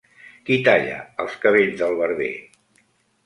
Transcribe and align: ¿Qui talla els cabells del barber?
¿Qui 0.47 0.55
talla 0.67 0.95
els 1.25 1.35
cabells 1.43 1.77
del 1.83 1.93
barber? 2.01 2.31